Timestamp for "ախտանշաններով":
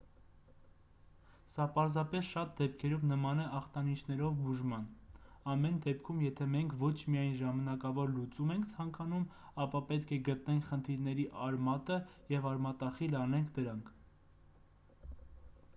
3.59-4.39